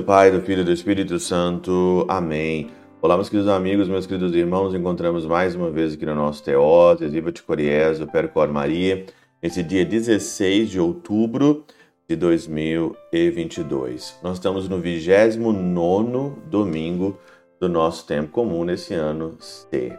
do 0.00 0.04
Pai, 0.04 0.30
do 0.30 0.40
Filho 0.40 0.62
e 0.62 0.64
do 0.64 0.72
Espírito 0.72 1.18
Santo. 1.18 2.06
Amém. 2.08 2.70
Olá, 3.02 3.16
meus 3.16 3.28
queridos 3.28 3.52
amigos, 3.52 3.86
meus 3.86 4.06
queridos 4.06 4.34
irmãos, 4.34 4.74
encontramos 4.74 5.26
mais 5.26 5.54
uma 5.54 5.70
vez 5.70 5.92
aqui 5.92 6.06
no 6.06 6.14
nosso 6.14 6.42
Teós, 6.42 7.00
Viva 7.00 7.30
de 7.30 7.42
Coriés, 7.42 8.00
o 8.00 8.06
Percor 8.06 8.48
Maria, 8.48 9.04
nesse 9.42 9.62
dia 9.62 9.84
16 9.84 10.70
de 10.70 10.80
outubro 10.80 11.66
de 12.08 12.16
2022. 12.16 14.18
Nós 14.22 14.38
estamos 14.38 14.70
no 14.70 14.78
29 14.78 16.32
domingo 16.46 17.18
do 17.60 17.68
nosso 17.68 18.06
tempo 18.06 18.30
comum 18.30 18.64
nesse 18.64 18.94
ano 18.94 19.36
C. 19.38 19.92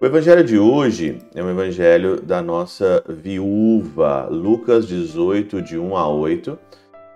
O 0.00 0.06
evangelho 0.06 0.44
de 0.44 0.60
hoje 0.60 1.18
é 1.34 1.42
um 1.42 1.50
evangelho 1.50 2.20
da 2.20 2.40
nossa 2.40 3.02
viúva, 3.08 4.28
Lucas 4.30 4.86
18, 4.86 5.60
de 5.60 5.76
1 5.76 5.96
a 5.96 6.06
8. 6.06 6.56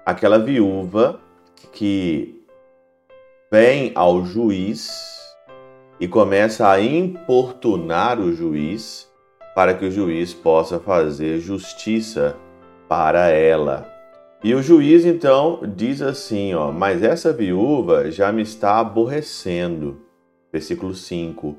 Aquela 0.05 0.41
viúva 0.41 1.21
que 1.73 2.43
vem 3.51 3.93
ao 3.95 4.25
juiz 4.25 5.37
e 6.01 6.07
começa 6.07 6.69
a 6.69 6.81
importunar 6.81 8.21
o 8.21 8.33
juiz 8.33 9.09
para 9.55 9.75
que 9.75 9.85
o 9.85 9.91
juiz 9.91 10.33
possa 10.33 10.79
fazer 10.79 11.41
justiça 11.41 12.37
para 12.89 13.29
ela. 13.29 13.87
E 14.43 14.55
o 14.55 14.63
juiz 14.63 15.05
então 15.05 15.61
diz 15.75 16.01
assim, 16.01 16.55
ó, 16.55 16.71
mas 16.71 17.03
essa 17.03 17.33
viúva 17.33 18.11
já 18.11 18.31
me 18.31 18.43
está 18.43 18.79
aborrecendo. 18.79 20.01
Versículo 20.53 20.95
5 20.95 21.57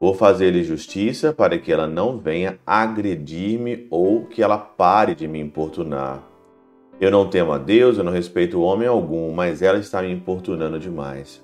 Vou 0.00 0.14
fazer-lhe 0.14 0.62
justiça 0.62 1.32
para 1.32 1.58
que 1.58 1.72
ela 1.72 1.88
não 1.88 2.18
venha 2.18 2.60
agredir-me 2.64 3.88
ou 3.90 4.26
que 4.26 4.40
ela 4.40 4.56
pare 4.56 5.12
de 5.12 5.26
me 5.26 5.40
importunar. 5.40 6.22
Eu 7.00 7.10
não 7.10 7.28
temo 7.28 7.52
a 7.52 7.58
Deus, 7.58 7.96
eu 7.96 8.04
não 8.04 8.12
respeito 8.12 8.60
homem 8.60 8.88
algum, 8.88 9.32
mas 9.32 9.62
ela 9.62 9.78
está 9.78 10.02
me 10.02 10.10
importunando 10.10 10.80
demais. 10.80 11.40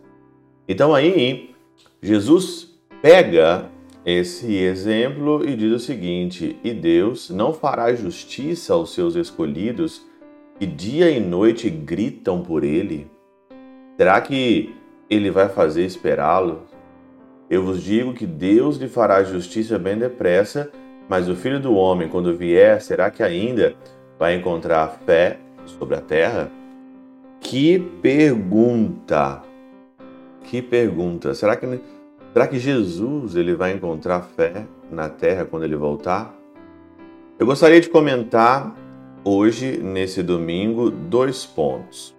Então 0.69 0.95
aí, 0.95 1.55
Jesus 2.03 2.77
pega 3.01 3.71
esse 4.05 4.57
exemplo 4.57 5.49
e 5.49 5.55
diz 5.55 5.73
o 5.73 5.79
seguinte: 5.79 6.57
E 6.65 6.73
Deus 6.73 7.31
não 7.31 7.53
fará 7.53 7.95
justiça 7.95 8.75
aos 8.75 8.93
seus 8.93 9.15
escolhidos 9.15 10.05
que 10.59 10.67
dia 10.67 11.11
e 11.11 11.21
noite 11.21 11.71
gritam 11.71 12.43
por 12.43 12.65
ele? 12.65 13.11
Será 13.97 14.21
que 14.21 14.75
ele 15.09 15.31
vai 15.31 15.49
fazer 15.49 15.85
esperá-lo? 15.85 16.63
Eu 17.49 17.63
vos 17.63 17.83
digo 17.83 18.13
que 18.13 18.27
Deus 18.27 18.77
lhe 18.77 18.89
fará 18.89 19.23
justiça 19.23 19.79
bem 19.79 19.97
depressa, 19.97 20.71
mas 21.09 21.29
o 21.29 21.37
filho 21.37 21.61
do 21.61 21.75
homem, 21.75 22.09
quando 22.09 22.37
vier, 22.37 22.81
será 22.81 23.11
que 23.11 23.23
ainda 23.23 23.75
vai 24.19 24.35
encontrar 24.35 25.01
fé 25.05 25.39
sobre 25.67 25.97
a 25.97 26.01
terra? 26.01 26.51
Que 27.41 27.79
pergunta! 28.01 29.43
Que 30.45 30.63
pergunta! 30.63 31.35
Será 31.35 31.57
que, 31.57 31.81
será 32.33 32.47
que 32.47 32.59
Jesus 32.59 33.37
ele 33.37 33.55
vai 33.55 33.73
encontrar 33.73 34.23
fé 34.23 34.67
na 34.91 35.09
terra 35.09 35.45
quando 35.45 35.65
ele 35.65 35.77
voltar? 35.77 36.35
Eu 37.39 37.47
gostaria 37.47 37.81
de 37.81 37.89
comentar 37.89 38.75
hoje, 39.25 39.79
nesse 39.79 40.23
domingo, 40.23 40.91
dois 40.91 41.45
pontos. 41.45 42.15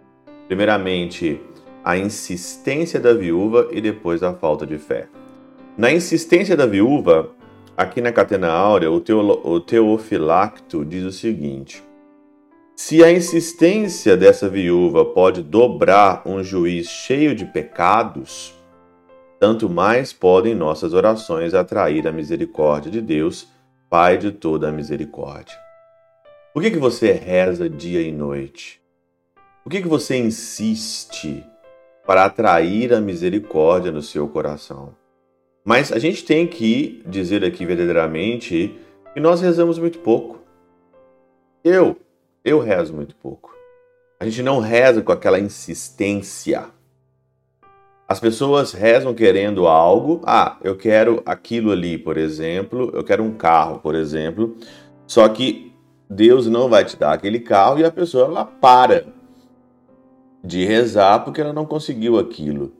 Primeiramente, 0.47 1.39
a 1.83 1.97
insistência 1.97 2.99
da 2.99 3.13
viúva 3.13 3.69
e 3.71 3.79
depois 3.79 4.23
a 4.23 4.33
falta 4.33 4.65
de 4.65 4.77
fé. 4.77 5.07
Na 5.77 5.91
insistência 5.91 6.57
da 6.57 6.65
viúva, 6.65 7.29
aqui 7.77 8.01
na 8.01 8.11
Catena 8.11 8.49
Áurea, 8.49 8.91
o, 8.91 8.99
teolo, 8.99 9.39
o 9.43 9.59
Teofilacto 9.59 10.83
diz 10.83 11.03
o 11.03 11.11
seguinte: 11.11 11.83
Se 12.75 13.03
a 13.03 13.11
insistência 13.11 14.17
dessa 14.17 14.49
viúva 14.49 15.05
pode 15.05 15.41
dobrar 15.41 16.21
um 16.25 16.43
juiz 16.43 16.87
cheio 16.87 17.33
de 17.33 17.45
pecados, 17.45 18.53
tanto 19.39 19.69
mais 19.69 20.11
podem 20.11 20.53
nossas 20.53 20.93
orações 20.93 21.53
atrair 21.53 22.07
a 22.07 22.11
misericórdia 22.11 22.91
de 22.91 23.01
Deus, 23.01 23.47
Pai 23.89 24.17
de 24.17 24.31
toda 24.31 24.69
a 24.69 24.71
misericórdia. 24.71 25.55
Por 26.53 26.61
que, 26.61 26.71
que 26.71 26.77
você 26.77 27.11
reza 27.11 27.69
dia 27.69 28.01
e 28.01 28.11
noite? 28.11 28.81
Por 29.63 29.69
que, 29.69 29.81
que 29.81 29.87
você 29.87 30.17
insiste 30.17 31.45
para 32.05 32.25
atrair 32.25 32.93
a 32.93 33.01
misericórdia 33.01 33.91
no 33.91 34.01
seu 34.01 34.27
coração. 34.27 34.95
Mas 35.63 35.91
a 35.91 35.97
gente 35.97 36.23
tem 36.23 36.45
que 36.45 37.01
dizer 37.07 37.43
aqui 37.43 37.65
verdadeiramente 37.65 38.77
que 39.13 39.19
nós 39.19 39.41
rezamos 39.41 39.79
muito 39.79 39.99
pouco. 39.99 40.39
Eu, 41.63 41.97
eu 42.45 42.59
rezo 42.59 42.93
muito 42.93 43.15
pouco. 43.15 43.53
A 44.19 44.25
gente 44.25 44.43
não 44.43 44.59
reza 44.59 45.01
com 45.01 45.11
aquela 45.11 45.39
insistência. 45.39 46.65
As 48.07 48.19
pessoas 48.19 48.71
rezam 48.71 49.15
querendo 49.15 49.65
algo. 49.65 50.21
Ah, 50.23 50.57
eu 50.63 50.77
quero 50.77 51.23
aquilo 51.25 51.71
ali, 51.71 51.97
por 51.97 52.17
exemplo. 52.17 52.91
Eu 52.93 53.03
quero 53.03 53.23
um 53.23 53.33
carro, 53.33 53.79
por 53.79 53.95
exemplo. 53.95 54.55
Só 55.07 55.27
que 55.27 55.73
Deus 56.07 56.45
não 56.45 56.69
vai 56.69 56.85
te 56.85 56.95
dar 56.95 57.13
aquele 57.13 57.39
carro 57.39 57.79
e 57.79 57.83
a 57.83 57.91
pessoa 57.91 58.25
ela 58.25 58.45
para 58.45 59.07
de 60.43 60.63
rezar 60.63 61.23
porque 61.23 61.41
ela 61.41 61.51
não 61.51 61.65
conseguiu 61.65 62.19
aquilo. 62.19 62.71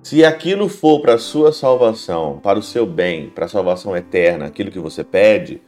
Se 0.00 0.24
aquilo 0.24 0.68
for 0.68 1.02
para 1.02 1.14
a 1.14 1.18
sua 1.18 1.52
salvação, 1.52 2.38
para 2.38 2.58
o 2.58 2.62
seu 2.62 2.86
bem, 2.86 3.28
para 3.28 3.46
a 3.46 3.48
salvação 3.48 3.96
eterna, 3.96 4.46
aquilo 4.46 4.70
que 4.70 4.78
você 4.78 5.02
pede, 5.02 5.60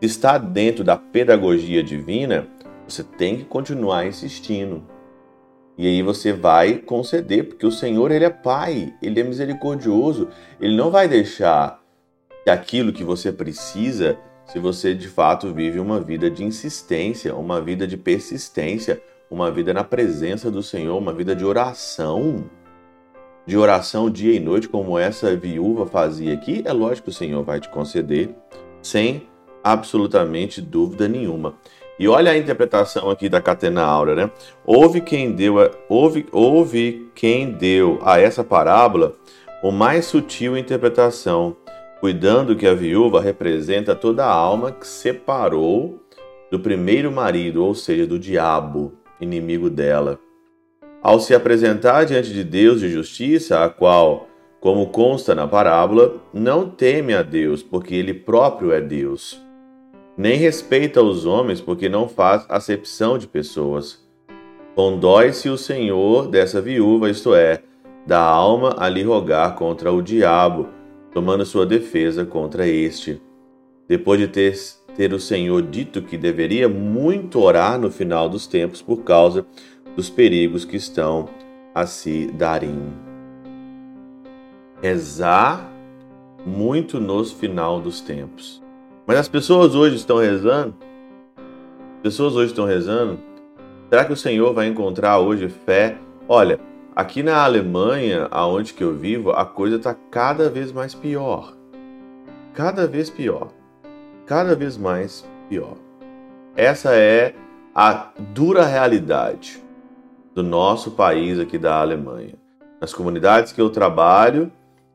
está 0.00 0.38
dentro 0.38 0.84
da 0.84 0.96
pedagogia 0.96 1.82
divina, 1.82 2.46
você 2.86 3.02
tem 3.02 3.38
que 3.38 3.44
continuar 3.44 4.06
insistindo. 4.06 4.84
E 5.78 5.86
aí 5.86 6.02
você 6.02 6.32
vai 6.32 6.76
conceder, 6.76 7.48
porque 7.48 7.66
o 7.66 7.70
Senhor 7.70 8.10
ele 8.10 8.24
é 8.24 8.30
Pai, 8.30 8.94
ele 9.02 9.20
é 9.20 9.22
misericordioso, 9.22 10.28
ele 10.60 10.74
não 10.74 10.90
vai 10.90 11.06
deixar 11.06 11.82
aquilo 12.48 12.92
que 12.92 13.04
você 13.04 13.30
precisa, 13.30 14.18
se 14.46 14.58
você 14.58 14.94
de 14.94 15.08
fato 15.08 15.52
vive 15.52 15.78
uma 15.78 16.00
vida 16.00 16.30
de 16.30 16.44
insistência, 16.44 17.34
uma 17.34 17.60
vida 17.60 17.86
de 17.86 17.96
persistência, 17.96 19.02
uma 19.30 19.50
vida 19.50 19.74
na 19.74 19.84
presença 19.84 20.50
do 20.50 20.62
Senhor, 20.62 20.96
uma 20.96 21.12
vida 21.12 21.34
de 21.34 21.44
oração, 21.44 22.48
de 23.44 23.56
oração 23.56 24.08
dia 24.08 24.32
e 24.32 24.40
noite, 24.40 24.68
como 24.68 24.98
essa 24.98 25.36
viúva 25.36 25.86
fazia 25.86 26.32
aqui, 26.32 26.62
é 26.64 26.72
lógico 26.72 27.06
que 27.06 27.10
o 27.10 27.14
Senhor 27.14 27.42
vai 27.44 27.60
te 27.60 27.68
conceder, 27.68 28.34
sem 28.80 29.28
absolutamente 29.72 30.60
dúvida 30.60 31.08
nenhuma. 31.08 31.54
E 31.98 32.06
olha 32.06 32.30
a 32.30 32.36
interpretação 32.36 33.10
aqui 33.10 33.28
da 33.28 33.40
Catena 33.40 33.82
Aura, 33.82 34.14
né? 34.14 34.30
Houve 34.64 35.00
quem 35.00 35.32
deu 35.32 35.58
a, 35.58 35.70
houve, 35.88 36.26
houve 36.30 37.10
quem 37.14 37.52
deu 37.52 37.98
a 38.02 38.20
essa 38.20 38.44
parábola 38.44 39.14
o 39.62 39.72
mais 39.72 40.04
sutil 40.04 40.56
interpretação, 40.56 41.56
cuidando 41.98 42.54
que 42.54 42.66
a 42.66 42.74
viúva 42.74 43.20
representa 43.20 43.94
toda 43.94 44.24
a 44.26 44.30
alma 44.30 44.70
que 44.70 44.86
separou 44.86 45.98
do 46.50 46.60
primeiro 46.60 47.10
marido, 47.10 47.64
ou 47.64 47.74
seja, 47.74 48.06
do 48.06 48.18
diabo 48.18 48.92
inimigo 49.20 49.70
dela. 49.70 50.18
Ao 51.02 51.18
se 51.18 51.34
apresentar 51.34 52.04
diante 52.04 52.32
de 52.32 52.44
Deus 52.44 52.80
de 52.80 52.90
justiça, 52.90 53.64
a 53.64 53.70
qual, 53.70 54.28
como 54.60 54.88
consta 54.88 55.34
na 55.34 55.48
parábola, 55.48 56.16
não 56.32 56.68
teme 56.68 57.14
a 57.14 57.22
Deus, 57.22 57.62
porque 57.62 57.94
ele 57.94 58.12
próprio 58.12 58.72
é 58.72 58.80
Deus. 58.80 59.45
Nem 60.16 60.38
respeita 60.38 61.02
os 61.02 61.26
homens, 61.26 61.60
porque 61.60 61.88
não 61.88 62.08
faz 62.08 62.46
acepção 62.48 63.18
de 63.18 63.26
pessoas. 63.26 64.04
Condói-se 64.74 65.48
o 65.48 65.58
Senhor 65.58 66.28
dessa 66.28 66.60
viúva, 66.60 67.10
isto 67.10 67.34
é, 67.34 67.62
da 68.06 68.20
alma 68.20 68.76
a 68.78 68.88
lhe 68.88 69.02
rogar 69.02 69.54
contra 69.56 69.92
o 69.92 70.00
diabo, 70.00 70.68
tomando 71.12 71.44
sua 71.44 71.66
defesa 71.66 72.24
contra 72.24 72.66
este. 72.66 73.20
Depois 73.88 74.18
de 74.18 74.28
ter 74.28 74.54
ter 74.96 75.12
o 75.12 75.20
Senhor 75.20 75.62
dito 75.62 76.00
que 76.00 76.16
deveria 76.16 76.68
muito 76.68 77.38
orar 77.38 77.78
no 77.78 77.90
final 77.90 78.28
dos 78.28 78.46
tempos 78.46 78.80
por 78.80 79.04
causa 79.04 79.46
dos 79.94 80.08
perigos 80.08 80.64
que 80.64 80.76
estão 80.76 81.28
a 81.74 81.86
se 81.86 82.26
darem. 82.28 82.78
Rezar 84.82 85.70
muito 86.44 86.98
nos 86.98 87.30
final 87.30 87.80
dos 87.80 88.00
tempos. 88.00 88.62
Mas 89.06 89.18
as 89.18 89.28
pessoas 89.28 89.74
hoje 89.74 89.96
estão 89.96 90.18
rezando? 90.18 90.74
As 91.96 92.02
pessoas 92.02 92.34
hoje 92.34 92.52
estão 92.52 92.64
rezando? 92.64 93.18
Será 93.88 94.04
que 94.04 94.12
o 94.12 94.16
Senhor 94.16 94.52
vai 94.52 94.66
encontrar 94.66 95.18
hoje 95.18 95.48
fé? 95.48 95.96
Olha, 96.28 96.58
aqui 96.94 97.22
na 97.22 97.42
Alemanha, 97.42 98.26
aonde 98.30 98.74
que 98.74 98.82
eu 98.82 98.94
vivo, 98.94 99.30
a 99.30 99.44
coisa 99.44 99.76
está 99.76 99.94
cada 100.10 100.50
vez 100.50 100.72
mais 100.72 100.94
pior. 100.94 101.54
Cada 102.52 102.86
vez 102.86 103.08
pior 103.08 103.48
cada 104.26 104.56
vez 104.56 104.76
mais 104.76 105.24
pior. 105.48 105.76
Essa 106.56 106.94
é 106.94 107.34
a 107.74 108.10
dura 108.34 108.64
realidade 108.66 109.62
do 110.34 110.42
nosso 110.42 110.90
país 110.90 111.38
aqui 111.38 111.56
da 111.56 111.80
Alemanha. 111.80 112.34
Nas 112.80 112.92
comunidades 112.92 113.52
que 113.52 113.60
eu 113.60 113.70
trabalho, 113.70 114.50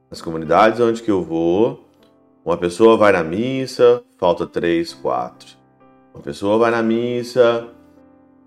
nas 0.09 0.21
comunidades 0.21 0.79
onde 0.79 1.01
que 1.01 1.09
eu 1.09 1.23
vou, 1.23 1.87
uma 2.43 2.57
pessoa 2.57 2.97
vai 2.97 3.11
na 3.11 3.23
missa, 3.23 4.03
falta 4.17 4.47
três, 4.47 4.93
quatro. 4.93 5.49
Uma 6.13 6.23
pessoa 6.23 6.57
vai 6.57 6.71
na 6.71 6.81
missa, 6.81 7.67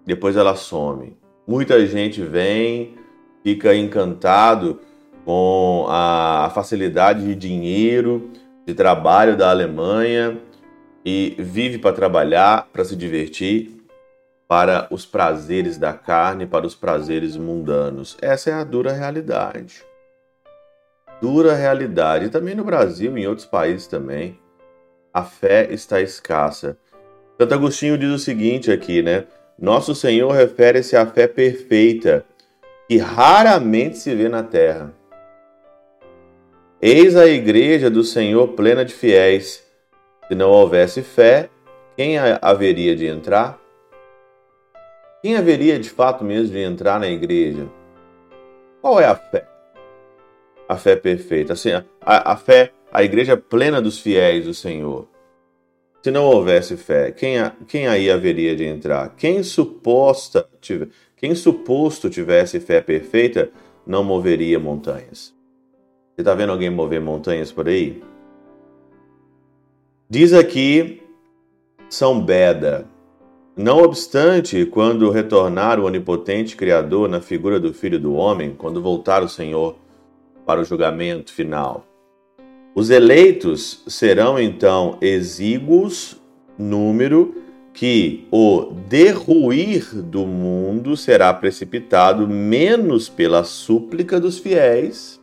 depois 0.05 0.37
ela 0.37 0.57
some. 0.57 1.17
Muita 1.47 1.87
gente 1.87 2.21
vem, 2.21 2.95
fica 3.43 3.75
encantado 3.75 4.81
com 5.25 5.87
a 5.89 6.51
facilidade 6.55 7.25
de 7.25 7.35
dinheiro, 7.35 8.31
de 8.67 8.75
trabalho 8.75 9.37
da 9.37 9.51
Alemanha 9.51 10.39
e 11.05 11.37
vive 11.39 11.79
para 11.79 11.95
trabalhar, 11.95 12.69
para 12.73 12.85
se 12.85 12.97
divertir, 12.97 13.85
para 14.49 14.89
os 14.91 15.07
prazeres 15.07 15.79
da 15.79 15.93
carne, 15.93 16.47
para 16.47 16.67
os 16.67 16.75
prazeres 16.75 17.37
mundanos. 17.37 18.17
Essa 18.21 18.51
é 18.51 18.53
a 18.55 18.65
dura 18.65 18.93
realidade. 18.93 19.85
Dura 21.25 21.55
realidade. 21.55 22.29
Também 22.29 22.55
no 22.55 22.63
Brasil 22.63 23.17
e 23.17 23.23
em 23.23 23.27
outros 23.27 23.47
países 23.47 23.87
também. 23.87 24.39
A 25.11 25.23
fé 25.23 25.67
está 25.71 25.99
escassa. 25.99 26.77
Santo 27.41 27.55
Agostinho 27.55 27.97
diz 27.97 28.11
o 28.11 28.19
seguinte 28.19 28.71
aqui, 28.71 29.01
né? 29.01 29.25
Nosso 29.59 29.95
Senhor 29.95 30.31
refere-se 30.33 30.95
à 30.95 31.07
fé 31.07 31.27
perfeita, 31.27 32.27
que 32.87 32.99
raramente 32.99 33.97
se 33.97 34.15
vê 34.15 34.29
na 34.29 34.43
terra. 34.43 34.93
Eis 36.79 37.17
a 37.17 37.27
igreja 37.27 37.89
do 37.89 38.05
Senhor 38.05 38.49
plena 38.49 38.85
de 38.85 38.93
fiéis. 38.93 39.65
Se 40.29 40.35
não 40.35 40.51
houvesse 40.51 41.01
fé, 41.01 41.49
quem 41.97 42.19
haveria 42.19 42.95
de 42.95 43.07
entrar? 43.07 43.59
Quem 45.23 45.39
haveria 45.39 45.79
de 45.79 45.89
fato 45.89 46.23
mesmo 46.23 46.53
de 46.53 46.61
entrar 46.61 47.01
na 47.01 47.09
igreja? 47.09 47.67
Qual 48.83 49.01
é 49.01 49.07
a 49.07 49.15
fé? 49.15 49.54
A 50.69 50.77
fé 50.77 50.97
perfeita, 50.97 51.53
assim, 51.53 51.71
a, 51.73 51.85
a 52.33 52.37
fé, 52.37 52.73
a 52.93 53.03
igreja 53.03 53.37
plena 53.37 53.83
dos 53.83 53.99
fiéis 53.99 54.45
do 54.45 54.55
Senhor. 54.55 55.07
Se 56.03 56.11
não 56.11 56.25
houvesse 56.25 56.77
fé, 56.77 57.11
quem, 57.13 57.37
quem 57.67 57.87
aí 57.87 58.11
haveria 58.11 58.55
de 58.55 58.65
entrar? 58.65 59.15
Quem 59.17 59.43
suposta, 59.43 60.47
quem 61.17 61.35
suposto 61.35 62.11
tivesse 62.11 62.61
fé 62.61 62.81
perfeita 62.81 63.51
não 63.87 64.05
moveria 64.05 64.59
montanhas. 64.59 65.35
Você 66.15 66.21
está 66.21 66.35
vendo 66.35 66.53
alguém 66.53 66.71
mover 66.71 67.01
montanhas 67.01 67.51
por 67.51 67.69
aí? 67.69 68.03
Diz 70.09 70.33
aqui 70.33 71.03
São 71.89 72.21
Beda. 72.21 72.87
Não 73.57 73.79
obstante, 73.79 74.67
quando 74.67 75.11
retornar 75.11 75.81
o 75.81 75.85
onipotente 75.85 76.55
Criador 76.55 77.09
na 77.09 77.21
figura 77.21 77.59
do 77.59 77.73
Filho 77.73 77.99
do 77.99 78.15
Homem, 78.15 78.55
quando 78.55 78.83
voltar 78.83 79.23
o 79.23 79.29
Senhor 79.29 79.77
para 80.45 80.61
o 80.61 80.65
julgamento 80.65 81.33
final, 81.33 81.87
os 82.75 82.91
eleitos 82.91 83.83
serão 83.87 84.39
então 84.39 84.99
exíguos 85.01 86.21
número 86.59 87.43
que 87.73 88.27
o 88.31 88.73
derruir 88.89 90.03
do 90.03 90.25
mundo 90.27 90.97
será 90.97 91.35
precipitado 91.35 92.27
menos 92.29 93.09
pela 93.09 93.43
súplica 93.43 94.21
dos 94.21 94.39
fiéis 94.39 95.21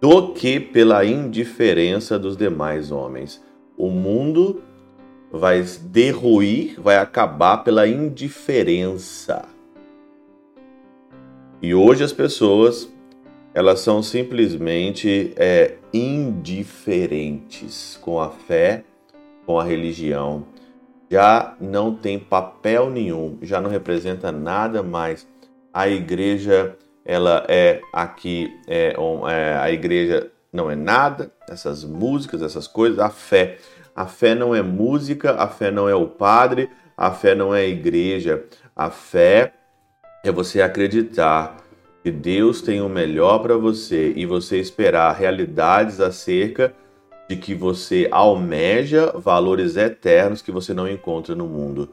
do 0.00 0.32
que 0.32 0.58
pela 0.58 1.04
indiferença 1.04 2.18
dos 2.18 2.36
demais 2.36 2.90
homens. 2.90 3.40
O 3.76 3.88
mundo 3.88 4.60
vai 5.30 5.64
derruir, 5.82 6.74
vai 6.80 6.96
acabar 6.96 7.58
pela 7.58 7.86
indiferença. 7.86 9.44
E 11.62 11.72
hoje 11.72 12.02
as 12.02 12.12
pessoas 12.12 12.91
elas 13.54 13.80
são 13.80 14.02
simplesmente 14.02 15.32
é, 15.36 15.74
indiferentes 15.92 17.98
com 18.00 18.18
a 18.18 18.30
fé, 18.30 18.84
com 19.44 19.60
a 19.60 19.64
religião. 19.64 20.46
Já 21.10 21.54
não 21.60 21.94
tem 21.94 22.18
papel 22.18 22.88
nenhum, 22.88 23.36
já 23.42 23.60
não 23.60 23.68
representa 23.68 24.32
nada 24.32 24.82
mais. 24.82 25.28
A 25.72 25.88
igreja 25.88 26.76
ela 27.04 27.44
é 27.48 27.80
aqui, 27.92 28.48
é, 28.66 28.94
é, 29.28 29.56
a 29.58 29.70
igreja 29.70 30.30
não 30.52 30.70
é 30.70 30.76
nada, 30.76 31.32
essas 31.48 31.84
músicas, 31.84 32.42
essas 32.42 32.66
coisas, 32.66 32.98
a 32.98 33.10
fé. 33.10 33.58
A 33.94 34.06
fé 34.06 34.34
não 34.34 34.54
é 34.54 34.62
música, 34.62 35.32
a 35.32 35.46
fé 35.46 35.70
não 35.70 35.86
é 35.86 35.94
o 35.94 36.06
padre, 36.06 36.70
a 36.96 37.10
fé 37.10 37.34
não 37.34 37.54
é 37.54 37.60
a 37.60 37.66
igreja. 37.66 38.44
A 38.74 38.88
fé 38.88 39.52
é 40.24 40.32
você 40.32 40.62
acreditar 40.62 41.58
que 42.02 42.10
Deus 42.10 42.60
tem 42.60 42.80
o 42.80 42.88
melhor 42.88 43.38
para 43.38 43.56
você 43.56 44.12
e 44.16 44.26
você 44.26 44.58
esperar 44.58 45.14
realidades 45.14 46.00
acerca 46.00 46.74
de 47.28 47.36
que 47.36 47.54
você 47.54 48.08
almeja 48.10 49.12
valores 49.12 49.76
eternos 49.76 50.42
que 50.42 50.50
você 50.50 50.74
não 50.74 50.88
encontra 50.88 51.34
no 51.34 51.46
mundo. 51.46 51.90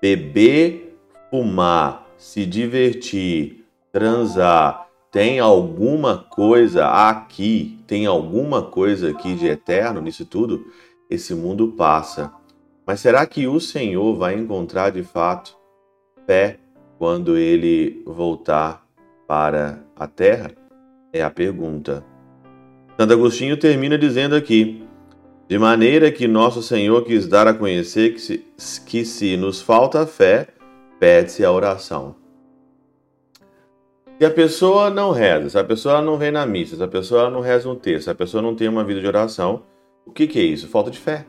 Beber, 0.00 0.96
fumar, 1.30 2.06
se 2.18 2.44
divertir, 2.44 3.64
transar, 3.90 4.86
tem 5.10 5.40
alguma 5.40 6.18
coisa 6.18 6.88
aqui, 6.88 7.78
tem 7.86 8.04
alguma 8.04 8.62
coisa 8.62 9.10
aqui 9.10 9.34
de 9.34 9.46
eterno 9.46 10.02
nisso 10.02 10.26
tudo? 10.26 10.66
Esse 11.08 11.34
mundo 11.34 11.68
passa. 11.68 12.30
Mas 12.86 13.00
será 13.00 13.24
que 13.26 13.46
o 13.46 13.58
Senhor 13.58 14.14
vai 14.14 14.34
encontrar 14.34 14.90
de 14.90 15.02
fato 15.02 15.56
fé 16.26 16.58
quando 16.98 17.36
ele 17.38 18.02
voltar 18.06 18.85
para 19.26 19.80
a 19.96 20.06
terra? 20.06 20.50
É 21.12 21.22
a 21.22 21.30
pergunta. 21.30 22.04
Santo 22.98 23.12
Agostinho 23.12 23.56
termina 23.56 23.98
dizendo 23.98 24.34
aqui: 24.34 24.86
de 25.48 25.58
maneira 25.58 26.10
que 26.10 26.26
nosso 26.26 26.62
Senhor 26.62 27.04
quis 27.04 27.26
dar 27.28 27.46
a 27.46 27.54
conhecer 27.54 28.14
que 28.14 28.20
se, 28.20 28.44
que 28.84 29.04
se 29.04 29.36
nos 29.36 29.60
falta 29.60 30.06
fé, 30.06 30.48
pede-se 30.98 31.44
a 31.44 31.52
oração. 31.52 32.16
Se 34.18 34.24
a 34.24 34.30
pessoa 34.30 34.88
não 34.88 35.10
reza, 35.10 35.50
se 35.50 35.58
a 35.58 35.64
pessoa 35.64 36.00
não 36.00 36.16
vem 36.16 36.30
na 36.30 36.46
missa, 36.46 36.74
se 36.74 36.82
a 36.82 36.88
pessoa 36.88 37.28
não 37.28 37.40
reza 37.40 37.68
um 37.68 37.76
texto, 37.76 38.04
se 38.04 38.10
a 38.10 38.14
pessoa 38.14 38.42
não 38.42 38.56
tem 38.56 38.66
uma 38.66 38.82
vida 38.82 39.00
de 39.00 39.06
oração, 39.06 39.62
o 40.06 40.10
que, 40.10 40.26
que 40.26 40.38
é 40.38 40.42
isso? 40.42 40.66
Falta 40.68 40.90
de 40.90 40.98
fé. 40.98 41.26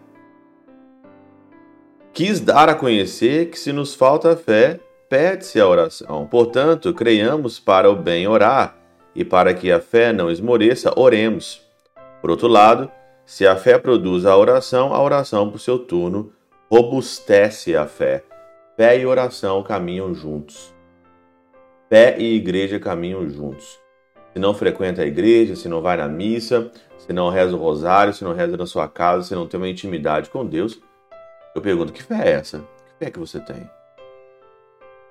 Quis 2.14 2.40
dar 2.40 2.70
a 2.70 2.76
conhecer 2.76 3.50
que 3.50 3.60
se 3.60 3.74
nos 3.74 3.94
falta 3.94 4.36
fé, 4.36 4.80
pede-se 5.10 5.60
a 5.60 5.68
oração. 5.68 6.28
Portanto, 6.28 6.94
creiamos 6.94 7.60
para 7.60 7.90
o 7.90 7.96
bem 7.96 8.28
orar, 8.28 8.76
e 9.16 9.26
para 9.26 9.54
que 9.54 9.72
a 9.72 9.80
fé 9.80 10.14
não 10.14 10.30
esmoreça, 10.30 10.94
oremos. 10.96 11.62
Por 12.22 12.30
outro 12.30 12.48
lado, 12.48 12.92
se 13.26 13.48
a 13.48 13.56
fé 13.56 13.78
produz 13.78 14.26
a 14.26 14.38
oração, 14.38 14.94
a 14.94 15.02
oração, 15.02 15.50
por 15.50 15.60
seu 15.60 15.80
turno, 15.80 16.32
robustece 16.70 17.76
a 17.76 17.88
fé. 17.88 18.24
Fé 18.76 19.00
e 19.00 19.06
oração 19.06 19.64
caminham 19.64 20.14
juntos. 20.14 20.74
Fé 21.90 22.16
e 22.20 22.36
igreja 22.36 22.80
caminham 22.80 23.28
juntos. 23.28 23.80
Se 24.34 24.40
não 24.40 24.54
frequenta 24.54 25.02
a 25.02 25.06
igreja, 25.08 25.56
se 25.56 25.68
não 25.68 25.82
vai 25.82 25.98
na 25.98 26.08
missa, 26.08 26.72
se 27.00 27.12
não 27.12 27.30
reza 27.30 27.56
o 27.56 27.60
rosário, 27.60 28.14
se 28.14 28.24
não 28.24 28.34
reza 28.34 28.56
na 28.56 28.68
sua 28.68 28.88
casa, 28.88 29.24
se 29.24 29.34
não 29.34 29.48
tem 29.48 29.60
uma 29.60 29.70
intimidade 29.70 30.30
com 30.30 30.46
Deus, 30.46 30.80
eu 31.56 31.62
pergunto: 31.62 31.92
que 31.92 32.04
fé 32.04 32.28
é 32.28 32.32
essa? 32.34 32.60
Que 32.60 33.06
fé 33.06 33.12
que 33.12 33.18
você 33.18 33.40
tem? 33.40 33.68